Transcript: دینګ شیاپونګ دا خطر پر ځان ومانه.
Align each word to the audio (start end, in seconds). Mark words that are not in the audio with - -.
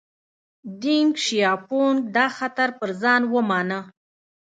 دینګ 0.81 1.11
شیاپونګ 1.23 1.97
دا 2.15 2.25
خطر 2.37 2.69
پر 2.79 2.89
ځان 3.01 3.21
ومانه. 3.33 3.79